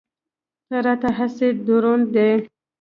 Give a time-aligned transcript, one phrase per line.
[0.69, 2.31] نه راته هسې دروند دی.